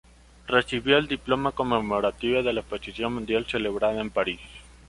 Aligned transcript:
Recibió 0.47 0.97
el 0.97 1.07
Diploma 1.07 1.51
Conmemorativo 1.51 2.41
de 2.41 2.53
la 2.53 2.61
Exposición 2.61 3.13
Mundial 3.13 3.45
celebrada 3.45 4.01
en 4.01 4.09
París. 4.09 4.39